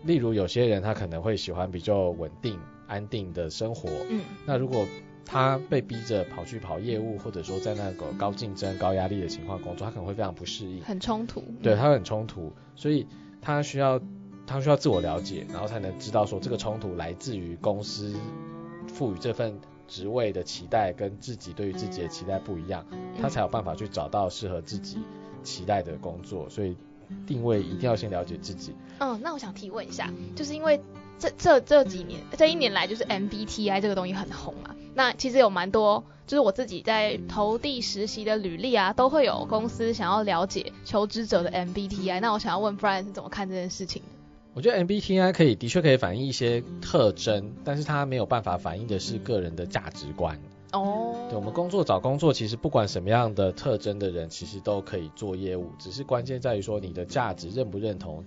[0.03, 4.85] 例如有些人他可能会喜欢比较稳定、安定的生活，嗯，那如果
[5.25, 13.05] 他被逼着跑去跑业务，或者说在那个高竞争、高压力的情况工作，他可能会非常不适应，很冲突，对他很冲突，所以
[13.41, 14.01] 他需要
[14.47, 18.15] 他需要自我了解，然后才能知道说这个冲突来自于公司
[18.87, 22.85] 赋予这份职位的期待跟自己对于自己的期待不一样，
[23.21, 24.97] 他才有办法去找到适合自己
[25.43, 26.75] 期待的工作，所以。
[27.25, 28.73] 定位一定要先了解自己。
[28.99, 30.79] 嗯，那我想提问一下，就是因为
[31.17, 34.75] 这这这几年这一年来，就是 MBTI 这个东西很红嘛。
[34.93, 42.19] 那其实有蛮多，就是我自己在投递实习的履历啊，都会有公司想要了解求职者的 MBTI。
[42.19, 44.07] 那我想要问 Brian 是怎么看这件事情的？
[44.53, 50.37] 我觉得 MBTI 可以，的确可以反映一些特征，但是它没有办法反映的是个人的价值观。
[50.71, 58.23] 哦，对，我们工作找工作，其实不管什么样的特征的人，其实都可以做业务，只是关键在于说你的价值认不认同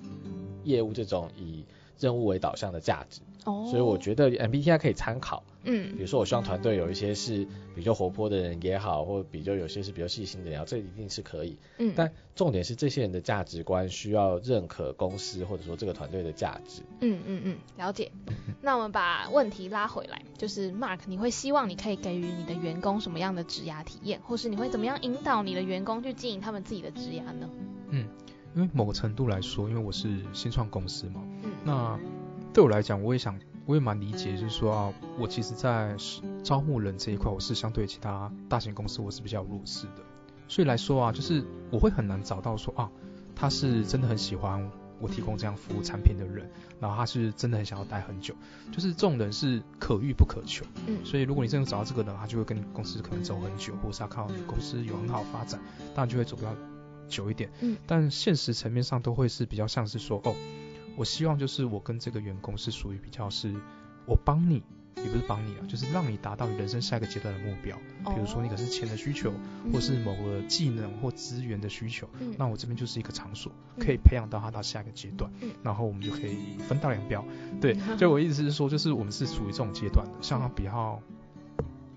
[0.62, 1.64] 业务这种以
[1.98, 3.20] 任务为导向的价值。
[3.44, 5.44] 哦，所以我觉得 MBTI 可以参考。
[5.66, 11.58] 嗯，比如说我希望团队有一些是比较活泼的人也好，或比较有些是比较细心的人，这一定是可以。
[11.78, 16.82] 嗯，但重点是这些人的价值观需要认可公司或者说这个团队的价值。
[17.00, 18.12] 嗯嗯嗯，了解。
[18.62, 27.48] 那我们把问题拉回来，就是 Mark，你会希望你可以给予你的员工什么样的职涯体验，或是你会怎么样引导你的员工去经营他们自己的职涯呢？
[27.90, 28.06] 嗯，
[28.54, 31.33] 因为某个程度来说，因为我是新创公司嘛，嗯，
[31.64, 31.98] 那
[32.52, 33.38] 对我来讲，我也想。
[33.66, 35.96] 我也蛮理解，就是说啊，我其实，在
[36.42, 40.02] 招募人这一块，我是相对其他大型公司，我是比较弱势的。
[40.48, 42.90] 所以来说啊，就是我会很难找到说啊，
[43.34, 46.46] 他是真的很喜欢我提供这样服务产品的人，
[46.78, 48.34] 然后他是真的很想要待很久，
[48.70, 50.66] 就是这种人是可遇不可求。
[50.86, 51.02] 嗯。
[51.02, 55.58] 所以如果你真的找到这个人，他就会跟你公司可能走很久，或是他看到你公司有很好发展，
[55.94, 56.54] 当然就会走比较
[57.08, 57.48] 久一点。
[57.62, 57.78] 嗯。
[57.86, 60.34] 但现实层面上都会是比较像是说哦。
[60.96, 63.54] 我希望就是我跟这个员工是属于比较是，
[64.06, 64.62] 我帮你，
[64.96, 67.76] 也不是帮你啊，就是让你达到你人生下一个阶段的目标。
[68.04, 69.32] 比如说你可是钱的需求，
[69.72, 75.30] 或是某个技能或资源的需求，那我这边就是一个场所，可以培养到他到下一个阶段，
[75.62, 77.24] 然后我们就可以分道扬镳。
[77.60, 81.00] 对， 就我意思是说，就是我们是属于这种阶段的，像他比较。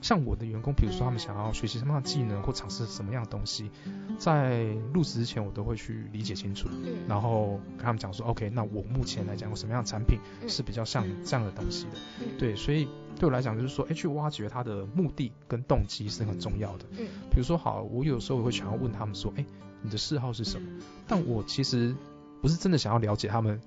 [0.02, 3.72] 像我的员工，比如说他们想要学习什么样的技能或尝试什么样的东西，
[4.18, 6.70] 在入职之前我都会去理解清楚，
[7.08, 11.92] 然后跟他们讲说，OK，那我目前来讲有什么样的产品是比较像这样的东西的，
[12.38, 12.88] 对，所以
[13.20, 16.86] 对我来讲就是说，哎，去挖掘他的目的跟动机是很重要的。
[16.92, 19.46] 嗯，比如说好，我有时候会想要问他们说，哎，
[19.82, 20.68] 你的嗜好是什么？
[21.08, 21.96] 但我其实
[22.42, 23.60] 不是真的想要了解他们。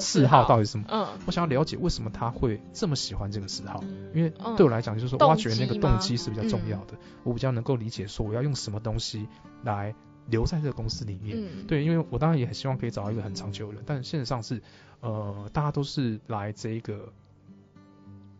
[0.00, 0.84] 嗜好到底是什么？
[0.88, 3.82] 嗯，我想要了解为什么他会这么喜欢这个嗜好，
[4.14, 6.94] 因为对我来讲，就是说挖掘那个动机是比较重要的。
[7.24, 9.26] 我比较能够理解说我要用什么东西
[9.64, 9.94] 来
[10.26, 11.66] 留在这个公司里面。
[11.66, 14.62] 对，因为我当然也很希望可以找到一个很长久的人，但现实上是，
[15.00, 17.12] 呃，大家都是来这一个。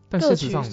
[0.09, 0.63] 但事实上，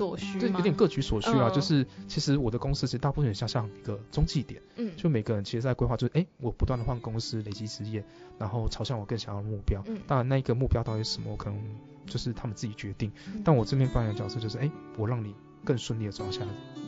[0.40, 1.50] 对有点各取所需啊。
[1.50, 8.02] 就是其实我的公司其实大部分也像像一个中继点，嗯，就每个人其实在规划，就是哎，我不断的换公司，累积职业，
[8.38, 9.82] 然后朝向我更想要的目标。
[9.86, 11.58] 嗯，当然那一个目标到底是什么，我可能
[12.06, 13.12] 就是他们自己决定。
[13.44, 15.34] 但我这边扮演的角色就是，哎，我让你
[15.64, 16.46] 更顺利的走向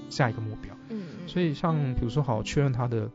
[0.08, 0.74] 下一个目标。
[0.88, 3.10] 嗯所以像比如说好确认他的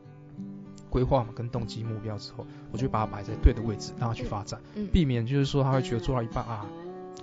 [0.88, 6.64] 规划嘛跟动机目标之后，我就把它摆在对的位置，让他去发展，嗯避免就是说他会觉得做到一半啊。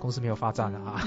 [0.02, 1.00] 公司没有发展啊，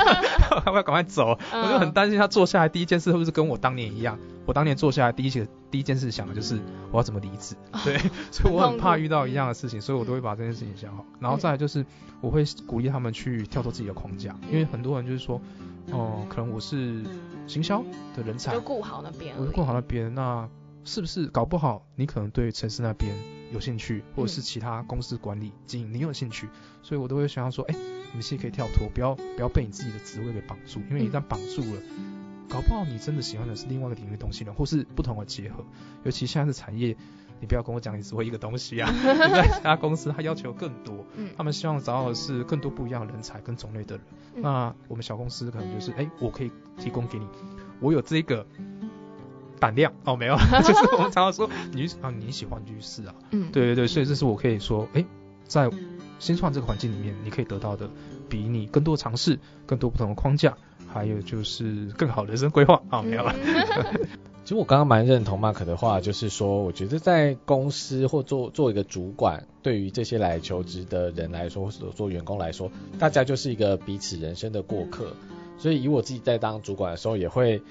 [0.64, 1.38] 要不要赶快走？
[1.52, 4.18] 我就很担心他坐下来第一件事会不会跟我当年一样？
[4.46, 6.58] 我当年坐下来第一件第一件事想的就是
[6.90, 7.98] 我要怎么离职，对，
[8.32, 11.04] 所以我很怕遇到一样的事情，所以我都会把这件事情想好。
[11.20, 11.84] 然后再来就是
[12.22, 15.38] 我会鼓励他们去跳脱自己的框架，因为很多人就是说，
[15.92, 17.04] 哦，可能我是
[17.46, 17.84] 行销
[18.16, 20.48] 的人才，就顾好那边，我就顾好那边，那
[20.84, 23.14] 是不是搞不好你可能对城市那边
[23.52, 26.48] 有兴趣，或者是其他公司管理经营你有兴趣，
[26.82, 27.74] 所以我都会想要说，哎。
[28.12, 31.80] 你们其实可以跳脱，不要不要被你自己的职位给绑住，因为一旦绑住了，
[32.48, 35.64] 搞不好你真的喜欢的是另外一个领域东西呢，或是不同的结合。
[36.04, 36.96] 尤其现在的产业，
[37.40, 41.06] 你不要跟我讲你只会一个东西啊， 你在其他公司他要求更多，
[41.36, 44.04] 他们希望找到的是更多不一样的人才跟种类的人。
[44.42, 47.26] 那我们小公司可能就是，哎，我可以提供给你，
[47.80, 48.46] 我有这个
[49.60, 55.04] 胆量哦，没有， 就是我们常常说你啊你喜欢就去试啊，嗯，对对对，所以这是我可以说，哎，
[55.44, 55.70] 在。
[56.20, 57.90] 新创这个环境里面，你可以得到的
[58.28, 60.56] 比你更多尝试、更多不同的框架，
[60.86, 63.34] 还有就是更好的人生规划啊，没有了。
[64.44, 75.12] 其实我刚刚蛮认同 Mark 的话，就是说，我觉得在公司或做做一个主管，对于这些来求职的人来说，或者做员工来说，大家就是一个彼此人生的过客。
[75.58, 77.62] 所以以我自己在当主管的时候，也会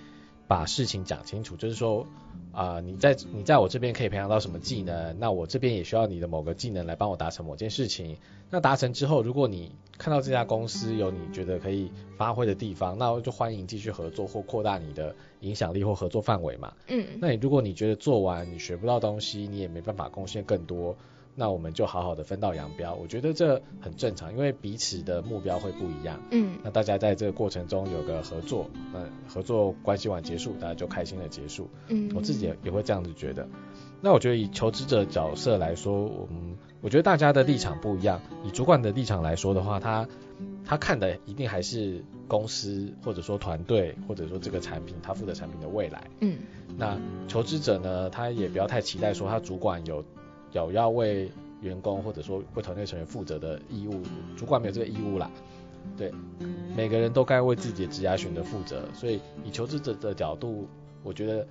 [0.50, 2.06] 把事情讲清楚，就是说。
[2.52, 5.18] 啊，你在你在我这边可以培养到什么技能？
[5.20, 8.18] 那我这边也需要你的某个技能来帮我达成某件事情。
[8.50, 16.74] 那达成之后，如果你看到这家公司有你觉得可以发挥的地方，那就欢迎继续合作或扩大你的影响力或合作范围嘛。
[16.88, 20.97] 嗯，那你如果你觉得做完你学不到东西，你也没办法贡献更多。
[21.40, 26.20] 那我们就好好的分道扬镳，我觉得这很正常，因为彼此的目标会不一样。
[26.32, 31.70] 嗯，那大家在这个过程中有个合作，那合作关系完结束，大家就开心的结束。
[31.88, 33.48] 嗯，我自己也也会这样子觉得。
[34.02, 38.20] 那我觉得以求职者角色来说，我们我觉得大家的立场不一样。
[38.44, 40.10] 以主管的立场来说的话，他
[40.66, 46.04] 他看的一定还是公司或者说团队或者说这个产品，他负责产品的未来。
[46.20, 46.40] 嗯，
[46.78, 50.04] 那求职者呢，他也不要太期待说他主管有。
[50.52, 51.32] 有要为
[51.62, 54.02] 员工或者说为团队成员负责的义务，
[54.38, 55.30] 主管没有这个义务啦。
[55.97, 56.12] 对，
[56.76, 58.84] 每个人都该为自己的职业选择负责。
[58.93, 60.68] 所以以求职者的角度，
[61.04, 61.47] 我觉得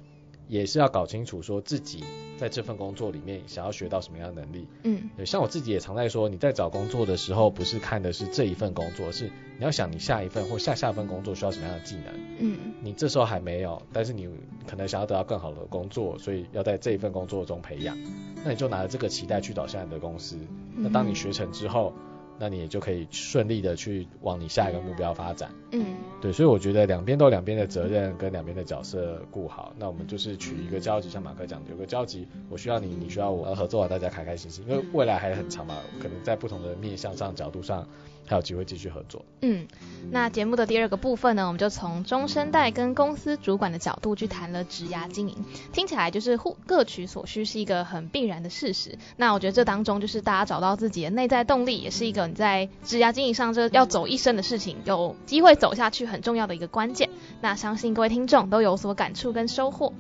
[0.49, 2.03] 也是要搞清楚说自己
[2.39, 4.67] 在这份工作里面想要学到什么样的能力。
[4.83, 9.27] 嗯，对，像我自己也常在说，你在找工作的时候，不是看的是这一份工作，是
[9.59, 12.15] 你要想你下一份或下下份工作需要什么样的技能。
[12.39, 14.29] 嗯，你这时候还没有，但是你
[14.67, 17.97] 可能想要得到更好的工作，所以要在这一份工作中培养。
[18.45, 20.39] 那你就拿着这个期待去找下你的公司，
[20.77, 21.93] 那当你学成之后，
[22.39, 25.51] 那你也就可以顺利的去往你下一个目标发展。
[25.73, 25.85] 嗯，
[26.21, 37.87] 对，所以我觉得两边都有两边的责任跟两边的角色顾好，那我们就是取一个交集，像马克讲的，有个交集，我需要你，你需要我，合作完大家开开心心，因为未来还很长嘛，可能在不同的面向上角度上。
[38.29, 39.25] 还有机会继续合作。
[39.41, 39.67] 嗯，
[40.11, 45.37] 那节目的第二个部分呢，我们就从中生代跟公司主管的角度去谈了职涯经营。
[45.73, 48.99] 听起来就是互各取所需是一个很必然的事实。
[49.17, 57.09] 那我觉得这当中就是大家找到自己的内在动力，也是一个你在职涯经营上这要走一生的事情，有机会走下去很重要的一个关键。
[57.41, 59.95] 那相信各位听众都有所感触跟收获。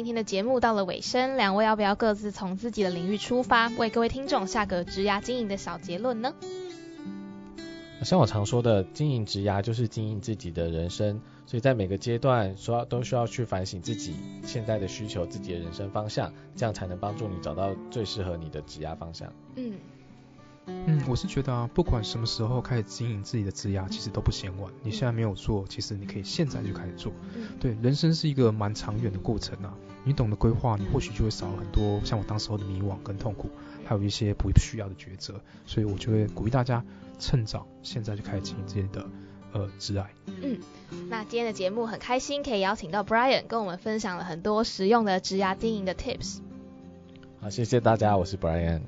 [0.00, 6.32] 今天的节目到了尾声，两位要不要各自从自己的领域出发，为各位听众下个职涯经营的小结论呢？
[8.02, 19.30] 像我常说的，经营职涯就是经营自己的人生，所以在每个阶段说都需要去反省自己现在的需求、自己的人生方向，这样才能帮助你找到最适合你的职涯方向。
[19.56, 19.74] 嗯。
[20.66, 24.70] 嗯，我是觉得啊，不管什么时候开始经营自己的职涯，其实都不嫌晚。
[24.84, 27.12] 你现在没有做，其实你可以现在就开始做。
[27.58, 29.74] 对，人生是一个蛮长远的过程啊。
[30.04, 33.50] 你懂得规划，你或许就会少很多像我当时候的迷惘跟痛苦，
[33.84, 35.40] 还有一些不需要的抉择。
[35.66, 36.84] 所以我就会鼓励大家
[37.18, 39.06] 趁早，现在就开始经营自己的
[39.52, 40.10] 呃挚爱。
[40.26, 40.58] 嗯，
[41.08, 46.38] 那今天的节目很开心，可以邀请到 Brian 跟我们分享了很多实用的职涯经营的 Tips。
[47.40, 48.82] 好，谢谢大家，我是 Brian。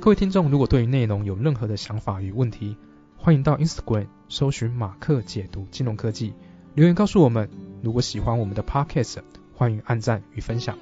[0.00, 2.76] 各位听众，如果对于内容有任何的想法与问题，
[3.16, 6.34] 欢迎到 Instagram 搜寻马克解读金融科技，
[6.74, 7.48] 留言告诉我们。
[7.82, 9.18] 如果喜欢我们的 Podcast，
[9.58, 10.78] 欢迎按赞与分享。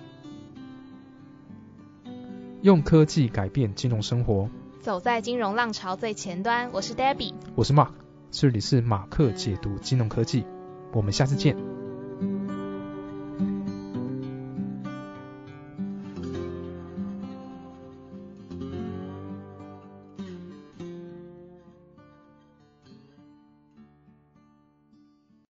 [2.60, 4.50] 用科技改变金融生活，
[4.80, 6.70] 走在金融浪潮最前端。
[6.72, 7.92] 我是 Debbie，我是 Mark，
[8.32, 10.44] 这里是马克解读金融科技，
[10.92, 11.73] 我们下次见。